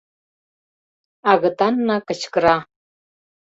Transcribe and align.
«Агытанна 1.31 1.97
кычкыра; 2.07 2.57